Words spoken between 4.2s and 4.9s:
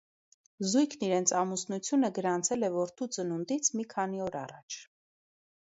օր առաջ։